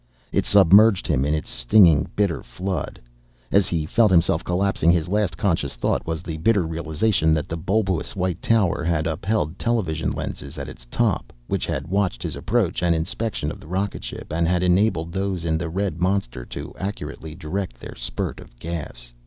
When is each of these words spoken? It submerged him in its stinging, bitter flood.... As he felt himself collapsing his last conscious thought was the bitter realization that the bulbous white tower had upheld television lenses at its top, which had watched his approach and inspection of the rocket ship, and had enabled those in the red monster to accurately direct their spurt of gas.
It 0.31 0.47
submerged 0.47 1.05
him 1.05 1.23
in 1.25 1.35
its 1.35 1.51
stinging, 1.51 2.07
bitter 2.15 2.41
flood.... 2.41 2.99
As 3.51 3.67
he 3.67 3.85
felt 3.85 4.09
himself 4.09 4.43
collapsing 4.43 4.89
his 4.89 5.07
last 5.07 5.37
conscious 5.37 5.75
thought 5.75 6.07
was 6.07 6.23
the 6.23 6.37
bitter 6.37 6.63
realization 6.65 7.35
that 7.35 7.47
the 7.47 7.55
bulbous 7.55 8.15
white 8.15 8.41
tower 8.41 8.83
had 8.83 9.05
upheld 9.05 9.59
television 9.59 10.09
lenses 10.09 10.57
at 10.57 10.67
its 10.67 10.87
top, 10.89 11.31
which 11.45 11.67
had 11.67 11.85
watched 11.85 12.23
his 12.23 12.35
approach 12.35 12.81
and 12.81 12.95
inspection 12.95 13.51
of 13.51 13.59
the 13.59 13.67
rocket 13.67 14.03
ship, 14.03 14.33
and 14.33 14.47
had 14.47 14.63
enabled 14.63 15.11
those 15.13 15.45
in 15.45 15.55
the 15.55 15.69
red 15.69 16.01
monster 16.01 16.45
to 16.45 16.73
accurately 16.79 17.35
direct 17.35 17.79
their 17.79 17.93
spurt 17.93 18.39
of 18.39 18.57
gas. 18.57 19.13